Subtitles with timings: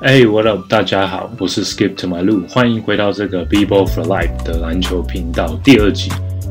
[0.00, 0.64] 哎，What up？
[0.68, 6.08] 大家好，我是 Skip to my 路，欢迎回到这个 Be Ball for Life 的篮球频道第二集。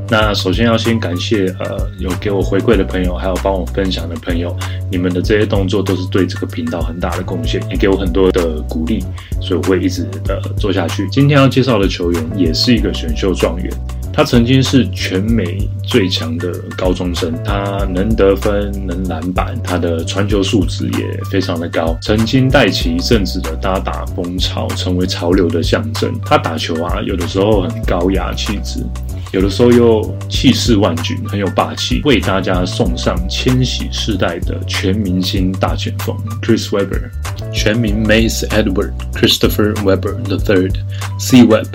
[0.09, 4.54] 那首先要先感谢呃有给我回馈的朋友，还有帮我分享的朋友，
[4.91, 9.02] 你们的这些动作都是对这个频道很大的贡献，也给我很多的鼓励，
[9.39, 11.07] 所以我会一直的做下去。
[11.09, 13.71] 今天要介绍的球员也是一个选秀状元。
[14.18, 26.12] 他曾经是全美最强的高中生，他能得分，能篮板，他的传球素质也非常的高，曾经带起一阵子的搭打风潮，成为潮流的象征。
[26.26, 28.80] 他打球啊，有的时候很高雅气质，
[29.34, 37.12] 有的时候又气势万钧，很有霸气，为大家送上千禧世代的全明星大前锋 Chris Webber，
[37.54, 41.68] 全名 Mace Edward Christopher Webber the Third，C Web。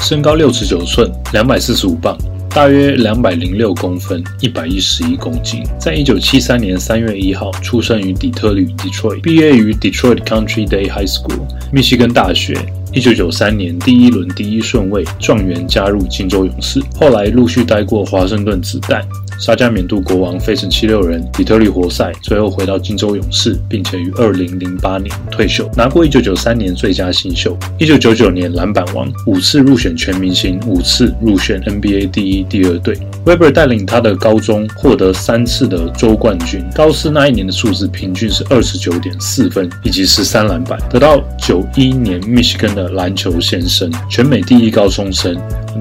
[0.00, 2.16] 身高六尺九寸，两百四十五磅，
[2.48, 5.62] 大约两百零六公分，一百一十一公斤。
[5.78, 12.56] 在一九七三年三月一号出生于底特律 （Detroit），毕业于 Detroit Country Day High School（ 密西根大学）。
[12.92, 19.06] 一九九三年第一轮第一顺位状元加入金州勇士，后来陆续待过华盛顿子弹。
[19.40, 32.94] 沙加缅度国王、费城七六人、底特律活塞，最后回到金州勇士，并且于二零零八年退休，拿过一九九三年最佳新秀，一九九九年篮板王，五次入选全明星，五次入选 NBA 第一、第二队。
[33.24, 45.34] Weber 带领他的高中获得三次的州冠军，高四那一年的数字平均是二十九点四分以及十三篮板，得到九一年密西根的篮球先生、全美第一高中生。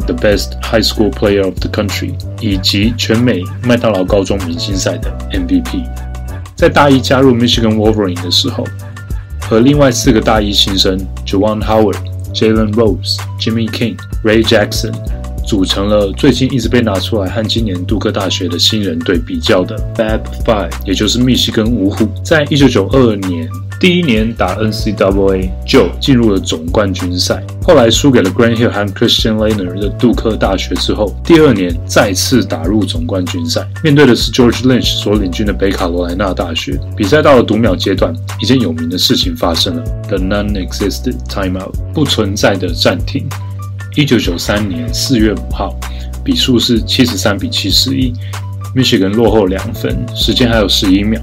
[0.05, 5.83] The best high school player of the country，以及全美麦当劳高中明星赛的 MVP。
[6.55, 8.63] 在大一加入 Michigan Wolverine 的时候，
[9.41, 11.97] 和另外四个大一新生 juan Howard、
[12.33, 14.93] Jalen Rose、Jimmy King、Ray Jackson
[15.49, 22.07] 组成了最近一直被拿出来和今年杜克大学的新人队比较的 Fab Five，也就是密西根五虎。
[22.23, 23.49] 在一九九二年。
[23.79, 36.77] 第一年打 NCAA 就进入了总冠军赛，后来输给了 Grant Hill 和 Christian l a n e r 的杜克大学之后，第二年再次打入总冠军赛，面对的是 George Lynch 所领军的北卡罗来纳大学。
[36.97, 43.29] 比赛到了读秒阶段，一件有名的事情发生了：The non-existent timeout，不存在的暂停。
[43.95, 45.75] 一九九三年四月五号，
[46.23, 48.13] 比数是七十三比七十一
[48.75, 51.19] ，Michigan 落后两分，时间还有十一秒。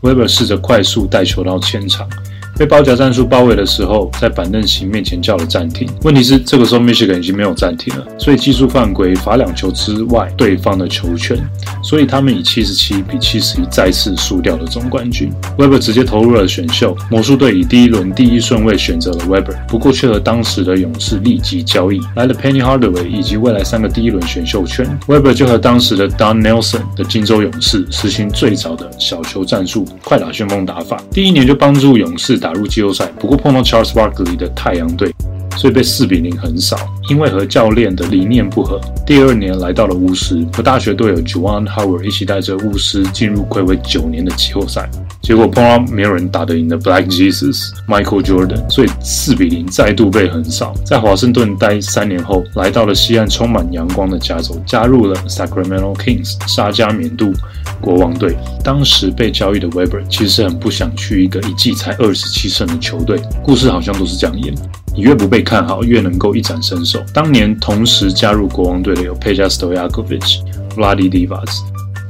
[0.00, 2.08] Weber 试着快速带球到前场。
[2.58, 5.86] 被包夹战术包围的时候，在板凳席面前叫了暂停。
[6.02, 11.38] 问题是，这个时候 Michigan 已经没有暂停了，所以技术犯规罚两球之外对方的球权，
[11.82, 15.30] 所以他们以七十七比七十一再次输掉了总冠军。
[15.58, 24.98] Weber 直接投入了选秀，魔术队以第一轮第一顺位选择了 Weber，不过却和当时的勇士立即交易来了 Penny Hardaway 以及未来三个第一轮选秀权。
[25.06, 32.40] Weber 就和当时的 Don Nelson 的金州勇士实行最早的小球战术，快打旋风打法，第一年就帮助勇士。
[32.45, 35.12] 打打入季后赛，不过碰到 Charles Barkley 的太阳队，
[35.56, 36.76] 所以被四比零横扫。
[37.08, 44.88] 因为和教练的理念不合，第二年来到了巫师，和大学队友 j u a n Howard 一起带着巫师进入暌违九年的季后赛。
[45.22, 50.74] 结果碰到没有人打得赢的 Black Jesus Michael Jordan，所以四比零再度被横扫。
[50.84, 57.32] 在华盛顿待三年后，来到了西岸充满阳光的加州，加入了 Sacramento Kings 沙加缅度
[57.80, 58.36] 国王队。
[58.64, 63.20] 当时被交易的 Weber 其实很不想去一个一季才二十七胜的球队。
[63.44, 64.54] 故事好像都是这样演：
[64.96, 66.98] 你越不被看好，越能够一展身手。
[67.12, 70.40] 当年同时加入国王队的有 Peja Stojakovic、
[70.74, 71.50] Vladi Divac，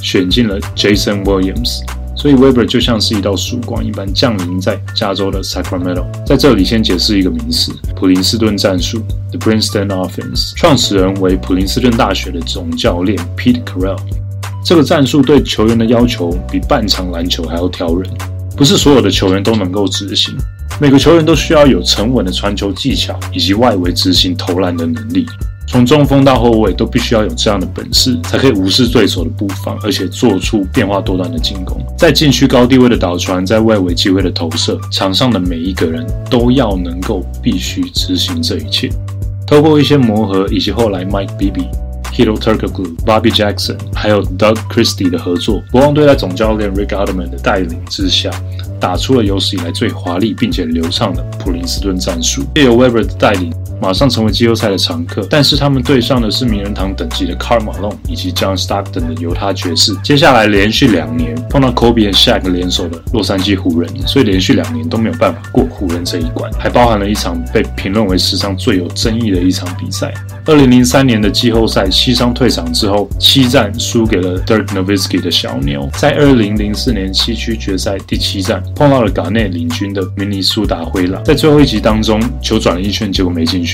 [0.00, 1.80] 选进了 Jason Williams。
[2.16, 6.06] 所以 Weber 就像是一道曙光一般降临在加州的 Sacramento。
[6.24, 9.02] 在这里先解释一个名词：普林斯顿战术
[9.32, 10.54] （The Princeton Offense）。
[10.56, 13.98] 创始人为普林斯顿大学的总教练 Pete Carroll。
[14.64, 18.08] 这个战术对球员的要求比半场篮球还要挑人，
[18.56, 20.34] 不是所有的球员都能够执行。
[20.78, 25.24] 每个球员都需要有沉稳的传球技巧以及外围执行投篮的能力。
[25.66, 31.76] 从中锋到后卫都必须要有这样的本事，才可以无视对手的布防，而且做出变化多端的进攻。
[31.98, 38.88] 在禁区高低位的导传，在外围机会的投射，场上的每一个人都要能够必须执行这一切。
[39.44, 41.66] 透过一些磨合，以及后来 Mike Bibby、
[42.16, 48.30] kiro Turkoglu、Bobby Jackson 还有 Doug Christie 的合作，国王队在总教练 Rick Adelman 的带领之下，
[48.80, 52.42] 打出了有史以来最华丽并且流畅的普林斯顿战术。
[52.54, 53.52] 也由 Weber 的带领。
[53.80, 55.26] 马上成为季后赛的常客。
[55.30, 59.94] 但是他们对上的是名人堂等级的 Karl Malone 以及 John Stockton 的犹他爵士。
[60.02, 70.12] 接下来连续两年碰到 Kobe 和 Shaq 联手的洛杉矶湖人，所以连续两年都没有办法过湖人这一关，还包含了一场被评论为史上最有争议的一场比赛。
[70.46, 75.88] 二零零三年的季后赛，西伤退场之后，七战输给了 Dirk Nowitzki 的小牛。
[75.94, 83.64] 在二零零四年西区决赛第七战，碰到了港内领军的明尼苏达灰狼，在最后一集当中球转了一圈，结果没进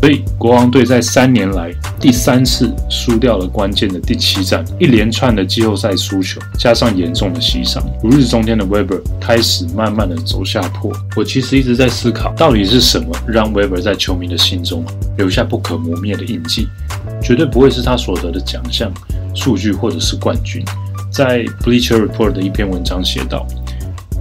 [0.00, 10.92] 所以国王队在三年来第三次输掉了关键的第七战，一连串的季后赛输球，加上严重的膝伤，如日中天的 Weber 开始慢慢的走下坡。
[11.14, 14.84] 我其实一直在思考，到底是什么让 Weber 在球迷的心中
[15.16, 16.22] 留下不可磨灭的。
[16.32, 16.66] 印记
[17.22, 18.90] 绝对不会是他所得的奖项、
[19.34, 20.64] 数据或者是冠军。
[21.10, 23.46] 在 Bleacher Report 的一篇文章写道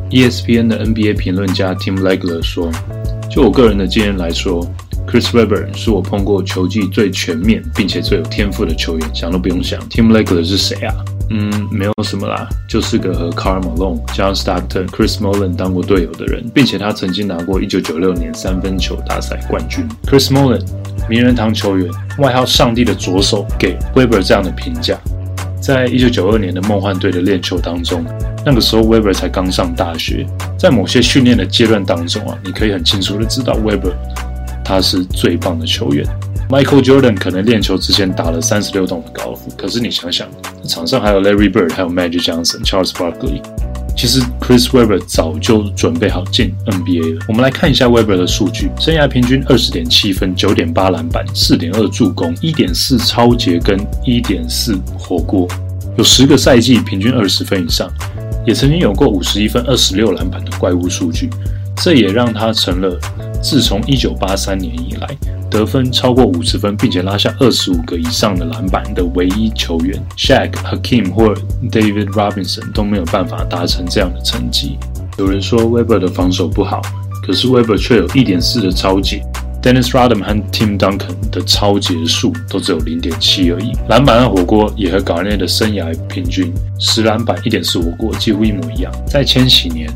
[0.09, 2.69] ，ESPN 的 NBA 评论家 Tim Legler 说
[3.31, 4.69] ：“就我个人的经验来说
[5.07, 9.09] ，Chris Webber 是我碰过球技最全面并且最有天赋的球员。
[9.13, 10.93] 想都不用想，Tim Legler 是谁啊？
[11.29, 19.87] 嗯，没有什么啦，就是个和 Carl Malone、John Stockton、Chris Mullin 当过队友的人，并且他曾经拿过1996年三分球大赛冠军。
[20.05, 20.61] Chris Mullin。”
[21.09, 24.97] 名人堂球员，外号“上帝的左手”给 Weber 这样的评价。
[25.59, 28.05] 在一九九二年的梦幻队的练球当中，
[28.45, 30.25] 那个时候 Webber 才刚上大学，
[30.57, 33.91] 在某些训练的阶段当中啊，你可以很清楚的知道 Webber
[34.63, 36.05] 他是最棒的球员。
[36.49, 40.27] Michael Jordan 可能练球之前打了三十六洞的高尔夫，可是你想想，
[40.67, 43.41] 场上还有 Larry Bird，还有 Magic Johnson、Charles Barkley。
[43.95, 47.25] 其实 Chris Webber 早就准备好进 NBA 了。
[47.27, 55.47] 我们来看一下 Webber 的数据：生涯平均二十点七分、九点八篮板、四点二助攻、一点四超节跟一点四火锅，
[55.97, 57.89] 有十个赛季平均二十分以上，
[58.45, 61.29] 也曾经有过五十一分、二十六篮板的怪物数据。
[61.77, 62.99] 这也让他成了
[63.41, 65.07] 自从一九八三年以来。
[65.49, 71.33] 得分超过五十分，并且拉下二十五个以上的篮板的唯一球员，Shaq、Hakim 或
[71.69, 74.77] David Robinson 都没有办法达成这样的成绩。
[75.17, 76.81] 有人说 Weber 的防守不好，
[77.21, 79.21] 可是 Weber 却有一点四的超解。
[79.61, 83.73] Dennis Rodman 和 Tim Duncan 的超节数都只有零点七而已。
[83.89, 88.91] 篮板和火锅也和 Garnett 的生涯平均十篮板一点四火锅几乎一模一样。
[89.05, 89.91] 在千禧年。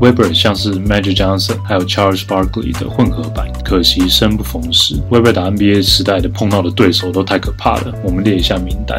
[0.00, 4.94] Weber 像是 Magic Johnson 还有 Charles Barkley 的混合版，可惜生不逢时。
[5.10, 7.94] Weber 打 NBA 时代的碰到的对手都太可怕了。
[8.02, 8.98] 我们列一下名单：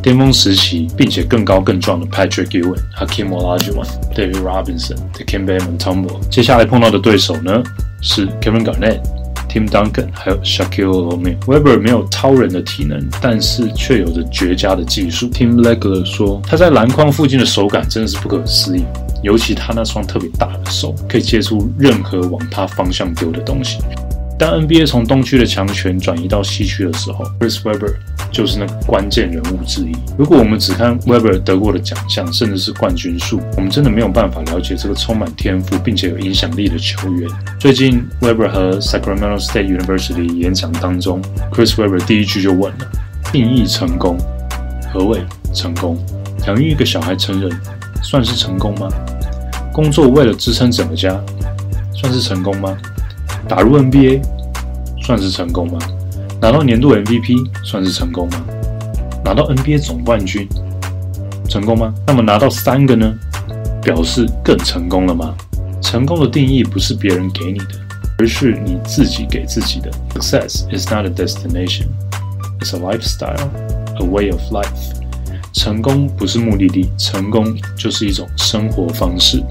[0.00, 3.84] 巅峰时期并且更高更壮的 Patrick Ewing、Hakeem Olajuwon、
[4.14, 6.20] David Robinson、Dikembe Mutombo。
[6.30, 7.60] 接下来碰到的对手呢
[8.00, 9.00] 是 Kevin Garnett、
[9.48, 11.40] Tim Duncan 还有 Shaquille O'Neal。
[11.40, 15.28] Weber 没有超人的体能，但是却有着绝佳的技术。
[15.30, 18.84] Tim Legler 说，他在篮筐附近的手感真的是不可思议。
[19.22, 23.78] 尤其他那双特别大的手，可以接出任何往他方向丢的东西。
[24.38, 27.92] 当 NBA 从东区的强权转移到西区的时候，Chris Webber
[28.32, 29.92] 就是那个关键人物之一。
[30.16, 37.28] 如果我们只看 Webber 得过的奖项，甚至是冠军数，我们真的没有办法了解这个充满天赋并且有影响力的球员。
[37.58, 41.20] 最近 Webber 和 Sacramento State University 演讲当中
[41.52, 42.90] ，Chris Webber 第一句就问了：
[43.30, 44.16] 定义成功，
[44.90, 45.20] 何谓
[45.52, 45.98] 成功？
[46.46, 47.50] 养育一个小孩成人。
[48.02, 48.88] 算是成功吗？
[49.72, 51.18] 工作为了支撑整个家，
[51.94, 52.76] 算是成功吗？
[53.48, 54.22] 打入 NBA
[55.02, 55.78] 算是成功吗？
[56.40, 58.44] 拿到年度 MVP 算是成功吗？
[59.24, 60.48] 拿到 NBA 总冠军
[61.48, 61.94] 成功吗？
[62.06, 63.12] 那么拿到三个呢？
[63.82, 65.34] 表示更成功了吗？
[65.80, 67.80] 成功的定义不是别人给你的，
[68.18, 69.90] 而是你自己给自己的。
[70.14, 71.86] Success is not a destination,
[72.60, 73.48] it's a lifestyle,
[73.98, 74.99] a way of life.
[75.52, 79.42] 成功不是目的地，成功就是一种生活方式。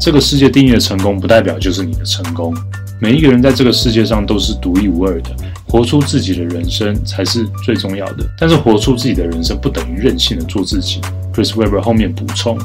[0.00, 2.54] 这个世界定义的成功，不代表就是你的成功。
[3.00, 5.30] 每一个人在这个世界上都是独一无二的，
[5.66, 8.24] 活出自己的人生才是最重要的。
[8.38, 11.00] 但是，活出自己的人生不等于任性的做自己。
[11.32, 12.58] Chris Webber 后面补充：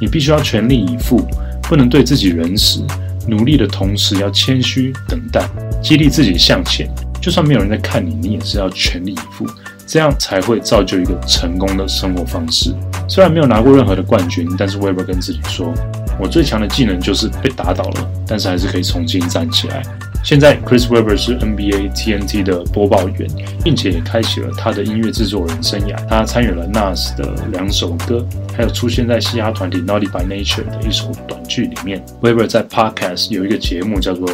[0.00, 1.24] 你必须要全力以赴，
[1.62, 2.84] 不能对自己仁慈，
[3.26, 5.48] 努力的同时要谦虚等待，
[5.82, 6.88] 激励自己向前。
[7.20, 9.46] 就算没有人在看你，你也是要全力以赴。
[9.92, 12.74] 这样才会造就一个成功的生活方式。
[13.06, 15.70] 虽然没有拿过任何的冠军，但是 Weber 跟自己说
[16.18, 19.82] ：“我最强的技能就是被打倒了，但是还是可以重新站起来。”
[20.24, 23.28] 现在，Chris Weber 是 NBA TNT 的播报员，
[23.62, 25.94] 并且也开启了他的音乐制作人生涯。
[26.08, 32.02] 他参与了 Nas 的两首歌，还有出现在嘻哈团体 Naughty by Nature 的一首短剧里面。
[32.22, 34.26] Weber 在 Podcast 有一个节目叫做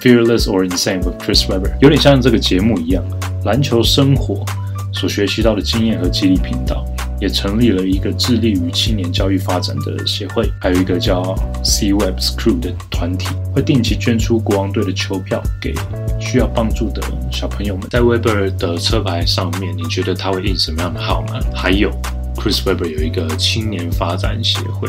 [0.00, 3.02] Fearless or Insane with Chris Weber，有点像这个节目一样，
[3.44, 4.44] 篮球生活。
[4.92, 6.84] 所学习到的经验和激励频道，
[7.20, 15.74] 也成立了一个致力于青年教育发展的协会，还有一个叫 C Web s c r e w 的团体，会定期捐出国王队的球票给
[16.20, 17.88] 需要帮助的小朋友们。
[17.90, 21.40] 在 Weber 的车牌上面，你觉得他会印什么样的号码？
[21.54, 21.90] 还有
[22.36, 24.88] Chris Weber 有一个青年发展协会，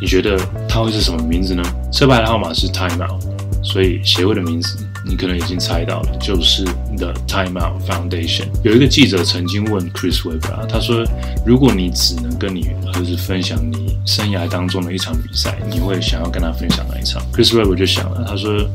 [0.00, 0.38] 你觉得
[0.68, 1.62] 他会是什么名字呢？
[1.92, 3.22] 车牌的号码是 Time Out，
[3.62, 4.78] 所以协会的名字。
[5.06, 6.64] 你可能已经猜到了，就是
[6.96, 8.46] The Time Out Foundation。
[8.62, 11.02] 有一个记者曾经问 Chris Webber 啊，他说
[11.46, 18.68] ：“如果你只能跟你儿子分享你生涯当中的一场比赛，你会想要跟他分享哪一场？”Chris Webber 就想了，他说：“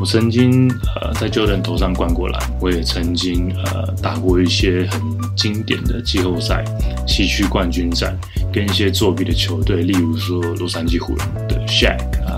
[0.00, 5.02] 我曾经呃在 Jordan 头上灌过篮，我也曾经呃打过一些很
[5.36, 6.64] 经典的季后赛、
[7.06, 8.16] 西区冠军战，
[8.50, 12.35] 跟一些作弊的球队，例如说洛杉矶湖人的 Shaq 啊。”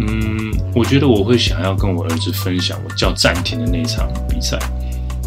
[0.00, 4.58] 嗯，我觉得我会想要跟我儿子分享我叫暂停的那一场比赛。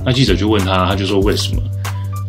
[0.06, 1.62] 那记者就问他，他就说为什么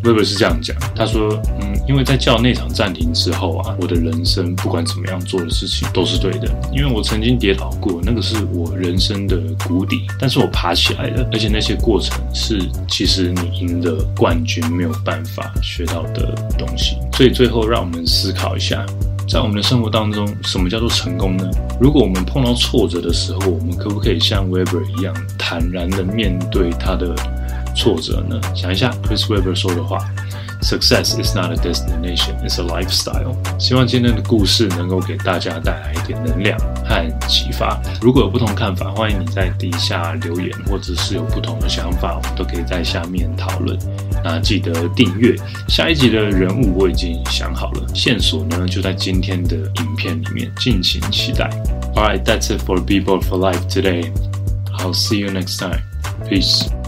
[0.05, 16.97] ？Weber 是这样讲，他说，嗯，因为在叫那场暂停之后啊，我的人生不管怎么样做的事情都是对的，因为我曾经跌倒过，那个是我人生的谷底，但是我爬起来了，而且那些过程是其实你赢得冠军没有办法学到的东西。
[17.15, 18.85] 所以最后让我们思考一下。
[19.27, 21.51] 在我们的生活当中，什么叫做成功呢？
[21.81, 27.15] 如果我们碰到挫折的时候，我们可不可以像 Weber 一样坦然的面对他的
[27.75, 28.41] 挫折呢？
[28.55, 29.99] 想一下 Chris Weber 说的话。
[30.65, 33.37] Success is not a destination; it's a lifestyle.
[33.59, 37.79] 希望今天的故事能够给大家带来一点能量和启发。
[38.01, 43.79] 如果有不同看法，欢迎你在底下留言，或者是有不同的想法，我们都可以在下面讨论。
[44.25, 45.37] 那记得订阅。
[45.69, 51.51] 下一集的人物我已经想好了，线索呢就在今天的影片里面，敬请期待。
[51.95, 54.11] All right, that's it for People for Life today.
[54.79, 55.83] I'll see you next time.
[56.27, 56.84] Peace.